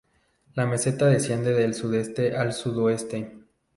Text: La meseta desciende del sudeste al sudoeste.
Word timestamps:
La 0.55 0.65
meseta 0.65 1.05
desciende 1.05 1.53
del 1.53 1.75
sudeste 1.75 2.35
al 2.35 2.53
sudoeste. 2.53 3.37